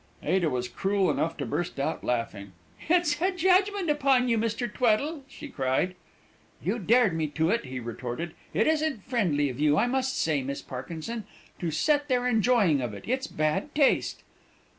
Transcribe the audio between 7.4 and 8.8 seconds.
it!" he retorted. "It